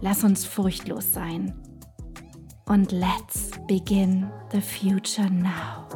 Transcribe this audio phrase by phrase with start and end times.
[0.00, 1.54] Lass uns furchtlos sein.
[2.66, 5.86] Und let's begin the future now.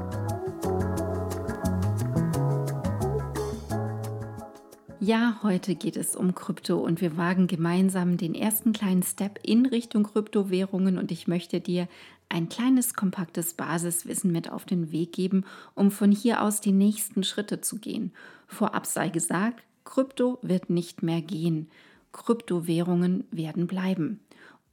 [5.01, 9.67] Ja, heute geht es um Krypto und wir wagen gemeinsam den ersten kleinen Step in
[9.67, 11.89] Richtung Kryptowährungen und ich möchte dir
[12.29, 17.25] ein kleines, kompaktes Basiswissen mit auf den Weg geben, um von hier aus die nächsten
[17.25, 18.13] Schritte zu gehen.
[18.47, 21.69] Vorab sei gesagt, Krypto wird nicht mehr gehen.
[22.13, 24.21] Kryptowährungen werden bleiben.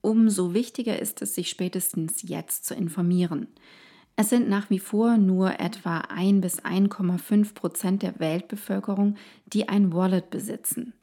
[0.02, 3.48] Umso wichtiger ist es, sich spätestens jetzt zu informieren.
[4.16, 9.94] Es sind nach wie vor nur etwa 1 bis 1,5 Prozent der Weltbevölkerung, die ein
[9.94, 10.94] Wallet besitzen.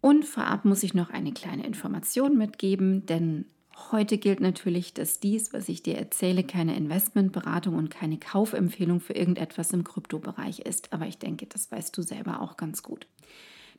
[0.00, 3.44] Und vorab muss ich noch eine kleine Information mitgeben, denn
[3.90, 9.12] heute gilt natürlich, dass dies, was ich dir erzähle, keine Investmentberatung und keine Kaufempfehlung für
[9.12, 10.92] irgendetwas im Kryptobereich ist.
[10.94, 13.06] Aber ich denke, das weißt du selber auch ganz gut.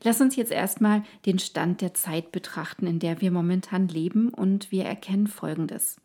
[0.04, 4.72] Lass uns jetzt erstmal den Stand der Zeit betrachten, in der wir momentan leben und
[4.72, 5.96] wir erkennen Folgendes.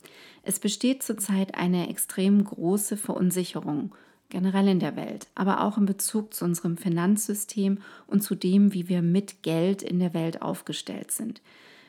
[0.43, 3.93] Es besteht zurzeit eine extrem große Verunsicherung
[4.29, 8.87] generell in der Welt, aber auch in Bezug zu unserem Finanzsystem und zu dem, wie
[8.87, 11.41] wir mit Geld in der Welt aufgestellt sind.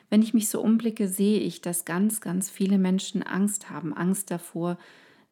[0.09, 4.31] Wenn ich mich so umblicke, sehe ich, dass ganz, ganz viele Menschen Angst haben, Angst
[4.31, 4.77] davor,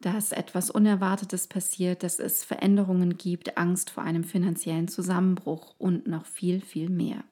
[0.00, 6.26] dass etwas Unerwartetes passiert, dass es Veränderungen gibt, Angst vor einem finanziellen Zusammenbruch und noch
[6.26, 7.24] viel, viel mehr.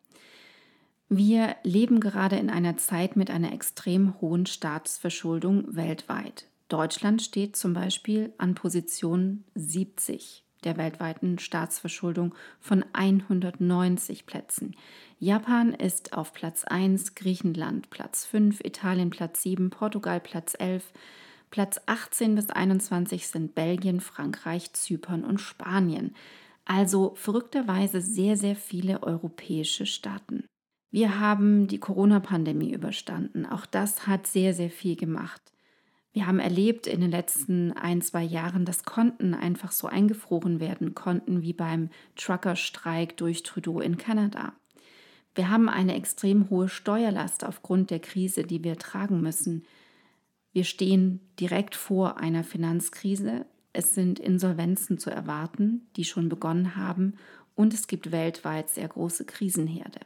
[1.09, 6.47] Wir leben gerade in einer Zeit mit einer extrem hohen Staatsverschuldung weltweit.
[6.69, 14.75] Deutschland steht zum Beispiel an Position 70 der weltweiten Staatsverschuldung von 190 Plätzen.
[15.21, 20.93] Japan ist auf Platz 1, Griechenland Platz 5, Italien Platz 7, Portugal Platz 11,
[21.51, 26.15] Platz 18 bis 21 sind Belgien, Frankreich, Zypern und Spanien.
[26.65, 30.45] Also verrückterweise sehr, sehr viele europäische Staaten.
[30.91, 33.47] Wir haben die Corona-Pandemie überstanden.
[33.47, 35.43] Auch das hat sehr, sehr viel gemacht.
[36.12, 40.95] Wir haben erlebt in den letzten ein, zwei Jahren, dass Konten einfach so eingefroren werden
[40.95, 44.55] konnten wie beim Truckerstreik durch Trudeau in Kanada.
[45.34, 49.67] Wir haben eine extrem hohe Steuerlast aufgrund der Krise, die wir tragen müssen.
[50.56, 53.44] Wir stehen direkt vor einer Finanzkrise.
[53.75, 57.19] Es sind Insolvenzen zu erwarten, die schon begonnen haben,
[57.55, 60.00] und es gibt weltweit sehr große Krisenherde.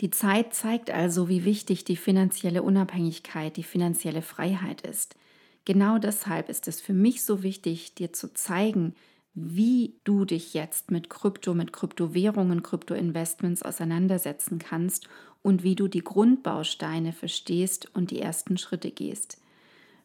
[0.00, 5.16] Die Zeit zeigt also, wie wichtig die finanzielle Unabhängigkeit, die finanzielle Freiheit ist.
[5.64, 8.94] Genau deshalb ist es für mich so wichtig, dir zu zeigen,
[9.34, 15.08] wie du dich jetzt mit Krypto, mit Kryptowährungen, Kryptoinvestments auseinandersetzen kannst
[15.42, 19.38] und wie du die Grundbausteine verstehst und die ersten Schritte gehst.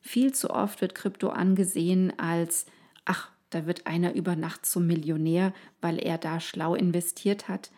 [0.01, 2.65] Viel zu oft wird Krypto angesehen als,
[3.05, 7.71] ach, da wird einer über Nacht zum Millionär, weil er da schlau investiert hat,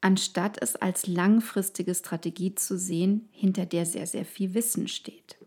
[0.00, 5.38] anstatt es als langfristige Strategie zu sehen, hinter der sehr, sehr viel Wissen steht.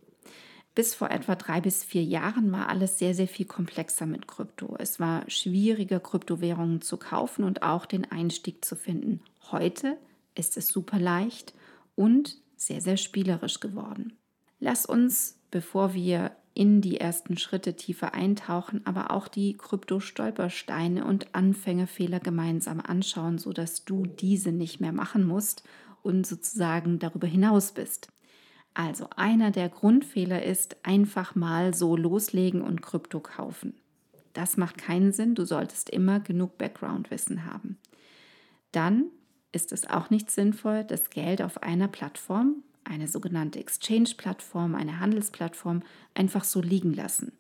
[0.74, 4.76] Bis vor etwa drei bis vier Jahren war alles sehr, sehr viel komplexer mit Krypto.
[4.78, 9.22] Es war schwieriger, Kryptowährungen zu kaufen und auch den Einstieg zu finden.
[9.52, 9.98] Heute
[10.36, 11.54] ist es super leicht
[11.96, 14.18] und sehr, sehr spielerisch geworden.
[14.60, 21.36] Lass uns bevor wir in die ersten Schritte tiefer eintauchen, aber auch die Krypto-Stolpersteine und
[21.36, 25.64] Anfängerfehler gemeinsam anschauen, sodass du diese nicht mehr machen musst
[26.02, 28.08] und sozusagen darüber hinaus bist.
[28.74, 33.74] Also einer der Grundfehler ist einfach mal so loslegen und Krypto kaufen.
[34.32, 37.78] Das macht keinen Sinn, du solltest immer genug Background-Wissen haben.
[38.72, 39.06] Dann
[39.52, 45.84] ist es auch nicht sinnvoll, das Geld auf einer Plattform eine sogenannte Exchange-Plattform, eine Handelsplattform
[46.14, 47.34] einfach so liegen lassen.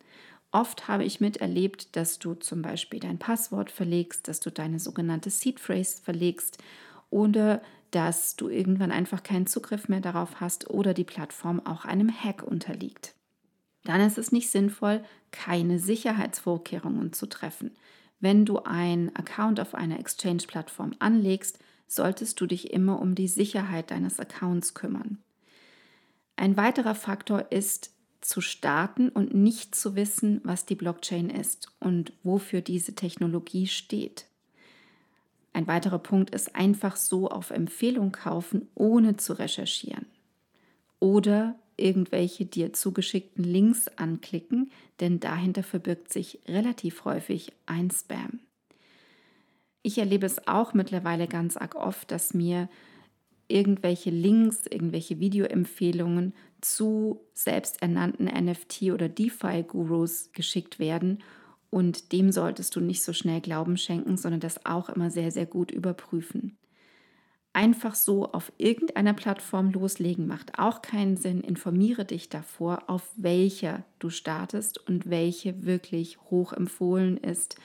[0.51, 5.29] Oft habe ich miterlebt, dass du zum Beispiel dein Passwort verlegst, dass du deine sogenannte
[5.29, 6.63] Seed Phrase verlegst
[7.09, 7.61] oder
[7.91, 12.43] dass du irgendwann einfach keinen Zugriff mehr darauf hast oder die Plattform auch einem Hack
[12.43, 13.15] unterliegt.
[13.83, 17.71] dann ist es nicht sinnvoll, keine Sicherheitsvorkehrungen zu treffen.
[18.19, 23.91] Wenn du einen Account auf einer Exchange-Plattform anlegst, solltest du dich immer um die Sicherheit
[23.91, 25.19] deines Accounts kümmern.
[26.35, 27.91] Ein weiterer Faktor ist
[28.21, 34.25] zu starten und nicht zu wissen, was die Blockchain ist und wofür diese Technologie steht.
[35.53, 40.05] Ein weiterer Punkt ist einfach so auf Empfehlung kaufen, ohne zu recherchieren.
[40.99, 48.39] Oder irgendwelche dir zugeschickten Links anklicken, denn dahinter verbirgt sich relativ häufig ein Spam.
[49.81, 52.69] Ich erlebe es auch mittlerweile ganz arg oft, dass mir
[53.47, 61.23] irgendwelche Links, irgendwelche Videoempfehlungen zu selbsternannten NFT- oder DeFi-Gurus geschickt werden.
[61.69, 65.45] Und dem solltest du nicht so schnell Glauben schenken, sondern das auch immer sehr, sehr
[65.45, 66.57] gut überprüfen.
[67.53, 71.39] Einfach so auf irgendeiner Plattform loslegen macht auch keinen Sinn.
[71.39, 77.55] Informiere dich davor, auf welcher du startest und welche wirklich hoch empfohlen ist,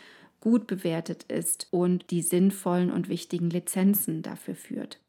[0.40, 5.00] gut bewertet ist und die sinnvollen und wichtigen Lizenzen dafür führt.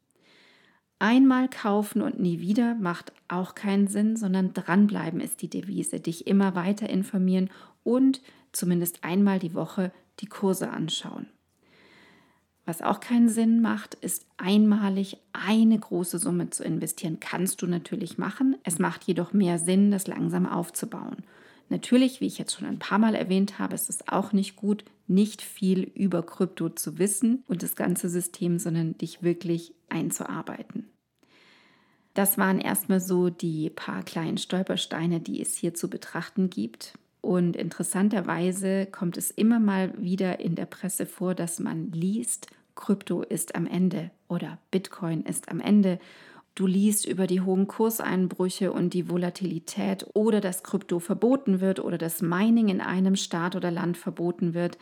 [1.02, 5.98] Einmal kaufen und nie wieder macht auch keinen Sinn, sondern dranbleiben ist die Devise.
[5.98, 7.50] Dich immer weiter informieren
[7.82, 8.20] und
[8.52, 9.90] zumindest einmal die Woche
[10.20, 11.26] die Kurse anschauen.
[12.66, 17.18] Was auch keinen Sinn macht, ist einmalig eine große Summe zu investieren.
[17.18, 18.56] Kannst du natürlich machen.
[18.62, 21.24] Es macht jedoch mehr Sinn, das langsam aufzubauen.
[21.68, 24.84] Natürlich, wie ich jetzt schon ein paar Mal erwähnt habe, ist es auch nicht gut,
[25.08, 30.81] nicht viel über Krypto zu wissen und das ganze System, sondern dich wirklich einzuarbeiten.
[32.14, 36.98] Das waren erstmal so die paar kleinen Stolpersteine, die es hier zu betrachten gibt.
[37.22, 43.22] Und interessanterweise kommt es immer mal wieder in der Presse vor, dass man liest, Krypto
[43.22, 45.98] ist am Ende oder Bitcoin ist am Ende.
[46.54, 51.96] Du liest über die hohen Kurseinbrüche und die Volatilität oder dass Krypto verboten wird oder
[51.96, 54.76] dass Mining in einem Staat oder Land verboten wird,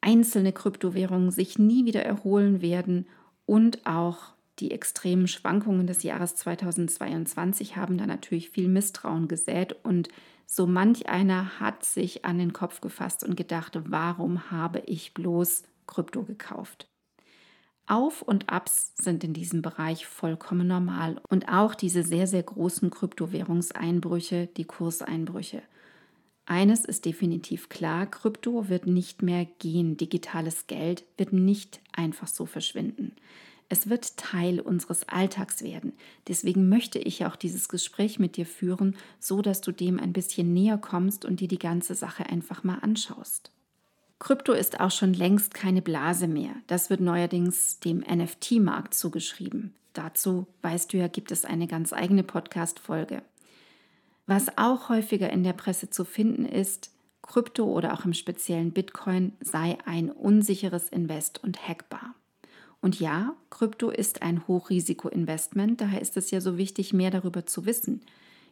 [0.00, 3.06] einzelne Kryptowährungen sich nie wieder erholen werden
[3.44, 10.08] und auch die extremen Schwankungen des Jahres 2022 haben da natürlich viel Misstrauen gesät und
[10.46, 15.62] so manch einer hat sich an den Kopf gefasst und gedacht, warum habe ich bloß
[15.86, 16.88] Krypto gekauft?
[17.86, 22.90] Auf und Abs sind in diesem Bereich vollkommen normal und auch diese sehr, sehr großen
[22.90, 25.62] Kryptowährungseinbrüche, die Kurseinbrüche.
[26.46, 32.44] Eines ist definitiv klar, Krypto wird nicht mehr gehen, digitales Geld wird nicht einfach so
[32.44, 33.12] verschwinden.
[33.72, 35.92] Es wird Teil unseres Alltags werden.
[36.26, 40.52] Deswegen möchte ich auch dieses Gespräch mit dir führen, so dass du dem ein bisschen
[40.52, 43.52] näher kommst und dir die ganze Sache einfach mal anschaust.
[44.18, 46.50] Krypto ist auch schon längst keine Blase mehr.
[46.66, 49.72] Das wird neuerdings dem NFT-Markt zugeschrieben.
[49.92, 53.22] Dazu, weißt du ja, gibt es eine ganz eigene Podcast-Folge.
[54.26, 56.90] Was auch häufiger in der Presse zu finden ist,
[57.22, 62.16] Krypto oder auch im speziellen Bitcoin sei ein unsicheres Invest und hackbar.
[62.80, 67.66] Und ja, Krypto ist ein Hochrisiko-Investment, daher ist es ja so wichtig, mehr darüber zu
[67.66, 68.00] wissen.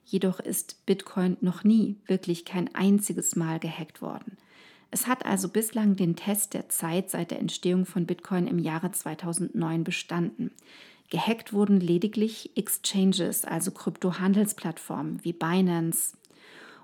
[0.04, 4.36] Jedoch ist Bitcoin noch nie wirklich kein einziges Mal gehackt worden.
[4.90, 8.90] Es hat also bislang den Test der Zeit seit der Entstehung von Bitcoin im Jahre
[8.90, 10.50] 2009 bestanden.
[11.10, 16.16] Gehackt wurden lediglich Exchanges, also Kryptohandelsplattformen wie Binance.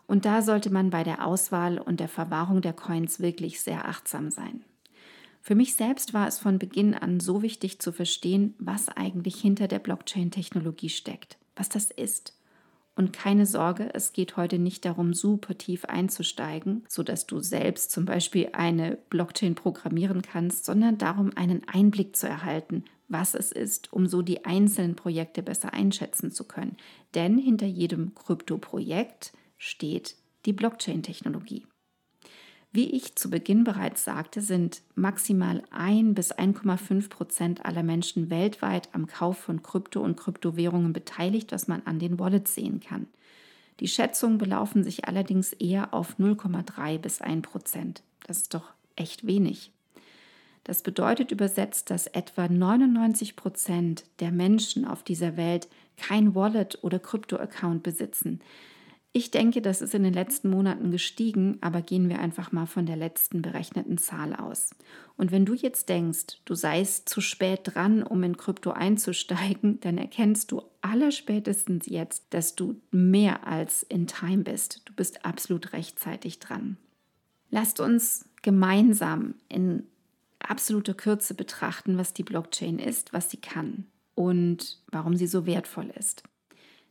[0.06, 4.30] Und da sollte man bei der Auswahl und der Verwahrung der Coins wirklich sehr achtsam
[4.30, 4.64] sein.
[5.46, 9.68] Für mich selbst war es von Beginn an so wichtig zu verstehen, was eigentlich hinter
[9.68, 12.34] der Blockchain-Technologie steckt, was das ist.
[12.96, 18.06] Und keine Sorge, es geht heute nicht darum, super tief einzusteigen, sodass du selbst zum
[18.06, 24.06] Beispiel eine Blockchain programmieren kannst, sondern darum, einen Einblick zu erhalten, was es ist, um
[24.06, 26.78] so die einzelnen Projekte besser einschätzen zu können.
[27.14, 31.66] Denn hinter jedem Krypto-Projekt steht die Blockchain-Technologie.
[32.74, 38.88] Wie ich zu Beginn bereits sagte, sind maximal 1 bis 1,5 Prozent aller Menschen weltweit
[38.90, 43.06] am Kauf von Krypto und Kryptowährungen beteiligt, was man an den Wallets sehen kann.
[43.78, 48.02] Die Schätzungen belaufen sich allerdings eher auf 0,3 bis 1 Prozent.
[48.26, 49.70] Das ist doch echt wenig.
[50.64, 56.98] Das bedeutet übersetzt, dass etwa 99 Prozent der Menschen auf dieser Welt kein Wallet oder
[56.98, 58.40] Krypto-Account besitzen.
[59.16, 62.84] Ich denke, das ist in den letzten Monaten gestiegen, aber gehen wir einfach mal von
[62.84, 64.70] der letzten berechneten Zahl aus.
[65.16, 69.98] Und wenn du jetzt denkst, du seist zu spät dran, um in Krypto einzusteigen, dann
[69.98, 74.82] erkennst du allerspätestens jetzt, dass du mehr als in Time bist.
[74.84, 76.76] Du bist absolut rechtzeitig dran.
[77.50, 79.84] Lasst uns gemeinsam in
[80.40, 85.92] absoluter Kürze betrachten, was die Blockchain ist, was sie kann und warum sie so wertvoll
[85.96, 86.24] ist.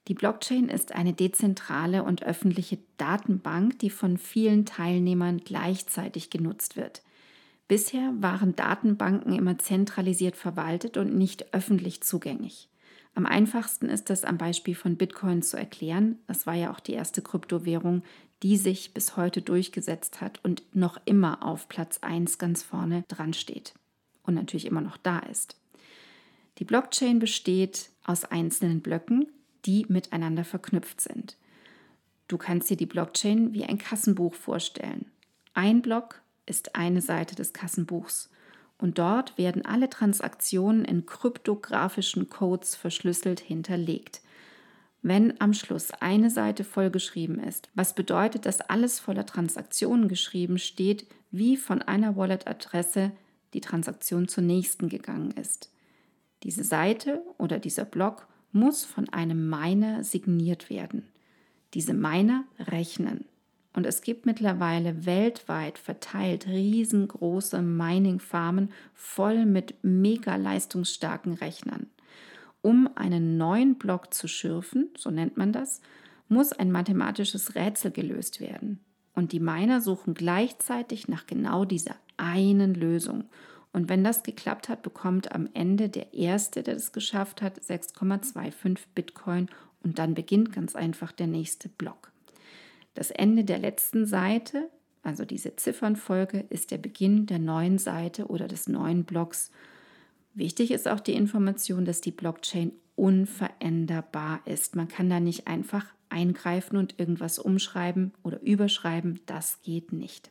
[0.08, 7.04] Die Blockchain ist eine dezentrale und öffentliche Datenbank, die von vielen Teilnehmern gleichzeitig genutzt wird.
[7.70, 12.70] Bisher waren Datenbanken immer zentralisiert verwaltet und nicht öffentlich zugänglich.
[13.16, 16.18] Am einfachsten ist das am Beispiel von Bitcoin zu erklären.
[16.28, 18.04] Das war ja auch die erste Kryptowährung,
[18.42, 23.34] die sich bis heute durchgesetzt hat und noch immer auf Platz 1 ganz vorne dran
[23.34, 23.74] steht
[24.24, 25.58] und natürlich immer noch da ist.
[26.58, 29.28] Die Blockchain besteht aus einzelnen Blöcken,
[29.66, 31.38] die miteinander verknüpft sind.
[32.28, 35.12] Du kannst dir die Blockchain wie ein Kassenbuch vorstellen.
[35.54, 38.30] Ein Block ist eine Seite des Kassenbuchs
[38.78, 44.22] und dort werden alle Transaktionen in kryptografischen Codes verschlüsselt hinterlegt.
[45.02, 51.08] Wenn am Schluss eine Seite vollgeschrieben ist, was bedeutet, dass alles voller Transaktionen geschrieben steht,
[51.30, 53.12] wie von einer Wallet-Adresse
[53.54, 55.72] die Transaktion zur nächsten gegangen ist.
[56.44, 61.10] Diese Seite oder dieser Block muss von einem Miner signiert werden.
[61.74, 63.26] Diese Miner rechnen.
[63.76, 71.88] Und es gibt mittlerweile weltweit verteilt riesengroße Mining-Farmen voll mit mega leistungsstarken Rechnern.
[72.62, 75.82] Um einen neuen Block zu schürfen, so nennt man das,
[76.30, 78.80] muss ein mathematisches Rätsel gelöst werden.
[79.16, 83.26] Und die Miner suchen gleichzeitig nach genau dieser einen Lösung.
[83.74, 88.80] Und wenn das geklappt hat, bekommt am Ende der Erste, der das geschafft hat, 6,25
[88.94, 89.50] Bitcoin
[89.82, 92.12] und dann beginnt ganz einfach der nächste Block.
[92.94, 94.70] Das Ende der letzten Seite,
[95.02, 99.52] also diese Ziffernfolge, ist der Beginn der neuen Seite oder des neuen Blocks.
[100.36, 104.76] Wichtig ist auch die Information, dass die Blockchain unveränderbar ist.
[104.76, 109.20] Man kann da nicht einfach eingreifen und irgendwas umschreiben oder überschreiben.
[109.26, 110.30] Das geht nicht.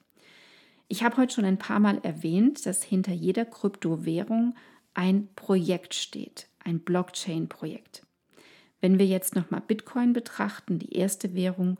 [0.92, 4.54] Ich habe heute schon ein paar Mal erwähnt, dass hinter jeder Kryptowährung
[4.92, 8.02] ein Projekt steht, ein Blockchain-Projekt.
[8.82, 11.78] Wenn wir jetzt nochmal Bitcoin betrachten, die erste Währung,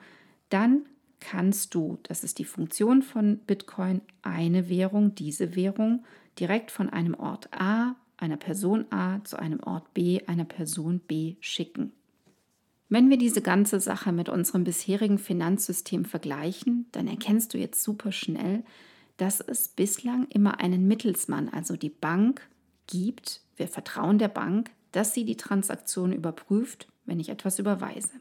[0.49, 0.87] dann
[1.21, 6.07] kannst du, das ist die Funktion von Bitcoin, eine Währung, diese Währung,
[6.41, 11.37] direkt von einem Ort A, einer Person A zu einem Ort B, einer Person B
[11.41, 11.93] schicken.
[12.89, 18.11] Wenn wir diese ganze Sache mit unserem bisherigen Finanzsystem vergleichen, dann erkennst du jetzt super
[18.11, 18.65] schnell,
[19.17, 22.49] dass es bislang immer einen Mittelsmann, also die Bank,
[22.87, 23.41] gibt.
[23.57, 28.13] Wir vertrauen der Bank, dass sie die Transaktion überprüft, wenn ich etwas überweise.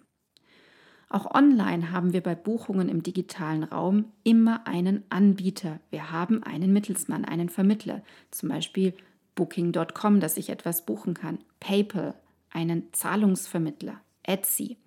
[1.09, 5.81] Auch online haben wir bei Buchungen im digitalen Raum immer einen Anbieter.
[5.89, 8.93] Wir haben einen Mittelsmann, einen Vermittler, zum Beispiel
[9.35, 12.13] Booking.com, dass ich etwas buchen kann, PayPal,
[12.49, 14.77] einen Zahlungsvermittler, Etsy.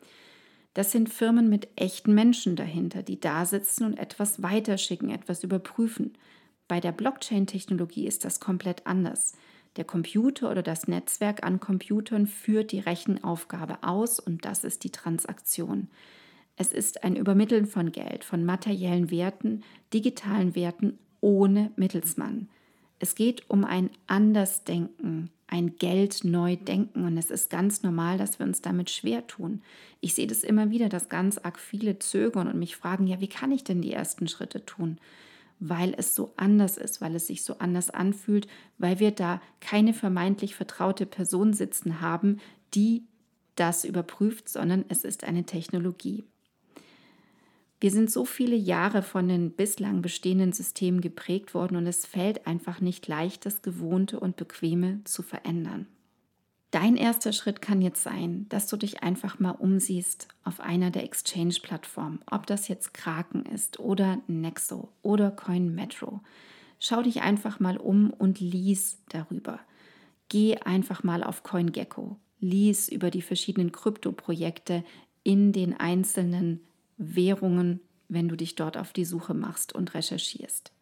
[0.75, 6.19] Das sind Firmen mit echten Menschen dahinter, die da sitzen und etwas weiterschicken, etwas überprüfen.
[6.67, 9.33] Bei der Blockchain-Technologie ist das komplett anders.
[9.77, 14.91] Der Computer oder das Netzwerk an Computern führt die Rechenaufgabe aus und das ist die
[14.91, 15.89] Transaktion.
[16.57, 19.63] Es ist ein Übermitteln von Geld, von materiellen Werten,
[19.93, 22.49] digitalen Werten ohne Mittelsmann.
[22.99, 28.41] Es geht um ein Andersdenken, ein Geld neu denken und es ist ganz normal, dass
[28.41, 29.63] wir uns damit schwer tun.
[30.01, 33.29] Ich sehe das immer wieder, dass ganz arg viele zögern und mich fragen, ja, wie
[33.29, 34.99] kann ich denn die ersten Schritte tun?
[35.61, 39.95] weil es so anders ist, weil es sich so anders anfühlt, weil wir da keine
[39.95, 42.41] vermeintlich vertraute Person sitzen haben,
[42.75, 43.07] die
[43.55, 46.25] das überprüft, sondern es ist eine Technologie.
[47.85, 52.47] Wir sind so viele Jahre von den bislang bestehenden Systemen geprägt worden und es fällt
[52.47, 55.87] einfach nicht leicht, das Gewohnte und Bequeme zu verändern.
[56.71, 61.05] Dein erster Schritt kann jetzt sein, dass du dich einfach mal umsiehst auf einer der
[61.05, 66.23] Exchange-Plattformen, ob das jetzt Kraken ist oder Nexo oder CoinMetro.
[66.81, 69.61] Schau dich einfach mal um und lies darüber.
[70.31, 74.85] Geh einfach mal auf CoinGecko, lies über die verschiedenen Krypto-Projekte
[75.23, 76.61] in den einzelnen
[76.97, 80.73] Währungen, wenn du dich dort auf die Suche machst und recherchierst.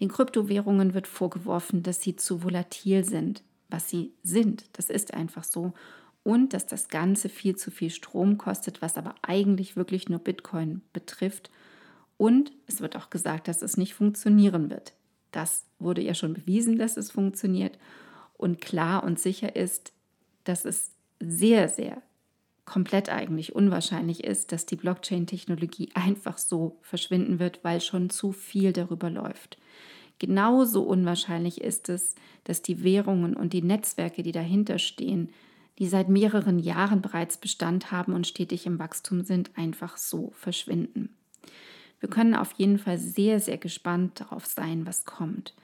[0.00, 4.64] Den Kryptowährungen wird vorgeworfen, dass sie zu volatil sind, was sie sind.
[4.72, 5.72] Das ist einfach so.
[6.24, 10.82] Und dass das Ganze viel zu viel Strom kostet, was aber eigentlich wirklich nur Bitcoin
[10.92, 11.50] betrifft.
[12.16, 14.92] Und es wird auch gesagt, dass es nicht funktionieren wird.
[15.32, 17.78] Das wurde ja schon bewiesen, dass es funktioniert.
[18.34, 19.92] Und klar und sicher ist,
[20.44, 22.02] dass es sehr, sehr
[22.64, 28.72] komplett eigentlich unwahrscheinlich ist, dass die Blockchain-Technologie einfach so verschwinden wird, weil schon zu viel
[28.72, 29.58] darüber läuft.
[30.18, 32.14] Genauso unwahrscheinlich ist es,
[32.44, 35.30] dass die Währungen und die Netzwerke, die dahinter stehen,
[35.78, 41.16] die seit mehreren Jahren bereits Bestand haben und stetig im Wachstum sind, einfach so verschwinden.
[41.98, 45.54] Wir können auf jeden Fall sehr, sehr gespannt darauf sein, was kommt.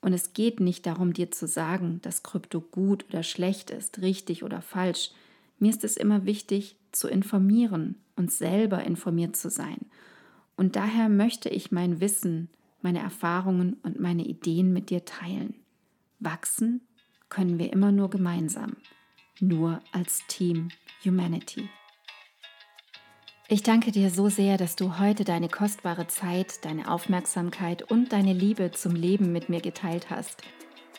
[0.00, 4.44] Und es geht nicht darum, dir zu sagen, dass Krypto gut oder schlecht ist, richtig
[4.44, 5.10] oder falsch.
[5.58, 9.78] Mir ist es immer wichtig, zu informieren und selber informiert zu sein.
[10.56, 12.48] Und daher möchte ich mein Wissen,
[12.82, 15.54] meine Erfahrungen und meine Ideen mit dir teilen.
[16.18, 16.80] Wachsen
[17.28, 18.76] können wir immer nur gemeinsam,
[19.40, 20.68] nur als Team
[21.04, 21.68] Humanity.
[23.48, 28.32] Ich danke dir so sehr, dass du heute deine kostbare Zeit, deine Aufmerksamkeit und deine
[28.32, 30.42] Liebe zum Leben mit mir geteilt hast.